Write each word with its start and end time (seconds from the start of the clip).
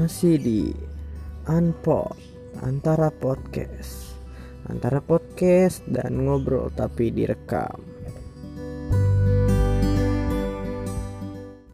masih 0.00 0.40
di 0.40 0.72
Unpod 1.44 2.16
antara 2.64 3.12
podcast. 3.12 4.16
Antara 4.72 4.96
podcast 5.04 5.84
dan 5.92 6.24
ngobrol 6.24 6.72
tapi 6.72 7.12
direkam. 7.12 7.89